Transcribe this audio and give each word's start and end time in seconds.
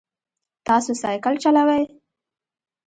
تاسو 0.67 0.91
سایکل 1.01 1.33
چلوئ؟ 1.43 1.83